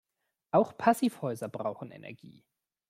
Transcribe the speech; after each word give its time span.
Auch 0.49 0.75
Passivhäuser 0.79 1.47
brauchen 1.47 1.91
Energie. 1.91 2.43